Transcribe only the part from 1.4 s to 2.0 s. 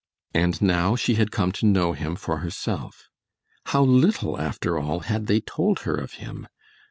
to know